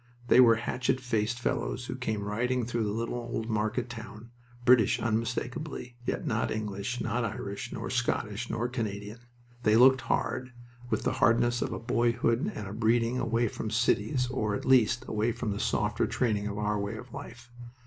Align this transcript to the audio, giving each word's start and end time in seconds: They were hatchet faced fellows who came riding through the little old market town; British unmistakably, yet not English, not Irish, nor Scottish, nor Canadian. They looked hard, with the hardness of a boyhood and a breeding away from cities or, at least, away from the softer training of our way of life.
They 0.29 0.39
were 0.39 0.55
hatchet 0.55 0.99
faced 0.99 1.39
fellows 1.39 1.85
who 1.85 1.95
came 1.95 2.23
riding 2.23 2.65
through 2.65 2.85
the 2.85 2.91
little 2.91 3.19
old 3.19 3.47
market 3.51 3.87
town; 3.87 4.31
British 4.65 4.99
unmistakably, 4.99 5.95
yet 6.07 6.25
not 6.25 6.49
English, 6.49 6.99
not 7.01 7.23
Irish, 7.23 7.71
nor 7.71 7.91
Scottish, 7.91 8.49
nor 8.49 8.67
Canadian. 8.67 9.19
They 9.61 9.75
looked 9.75 10.01
hard, 10.01 10.53
with 10.89 11.03
the 11.03 11.11
hardness 11.21 11.61
of 11.61 11.71
a 11.71 11.77
boyhood 11.77 12.51
and 12.55 12.67
a 12.67 12.73
breeding 12.73 13.19
away 13.19 13.47
from 13.47 13.69
cities 13.69 14.27
or, 14.31 14.55
at 14.55 14.65
least, 14.65 15.05
away 15.07 15.31
from 15.33 15.51
the 15.51 15.59
softer 15.59 16.07
training 16.07 16.47
of 16.47 16.57
our 16.57 16.79
way 16.79 16.97
of 16.97 17.13
life. 17.13 17.51